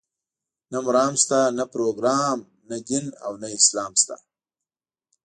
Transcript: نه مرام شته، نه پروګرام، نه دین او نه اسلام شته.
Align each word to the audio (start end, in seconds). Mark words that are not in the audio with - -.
نه 0.71 0.77
مرام 0.85 1.13
شته، 1.21 1.39
نه 1.57 1.63
پروګرام، 1.73 2.37
نه 2.69 2.75
دین 2.87 3.05
او 3.25 3.31
نه 3.41 3.47
اسلام 3.57 3.91
شته. 4.01 4.15